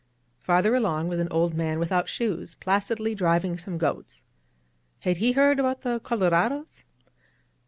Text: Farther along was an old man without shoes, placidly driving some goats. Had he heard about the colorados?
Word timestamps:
Farther 0.39 0.73
along 0.73 1.09
was 1.09 1.19
an 1.19 1.27
old 1.29 1.53
man 1.53 1.77
without 1.77 2.09
shoes, 2.09 2.55
placidly 2.55 3.13
driving 3.13 3.59
some 3.59 3.77
goats. 3.77 4.23
Had 5.01 5.17
he 5.17 5.33
heard 5.33 5.59
about 5.59 5.81
the 5.81 5.99
colorados? 5.99 6.85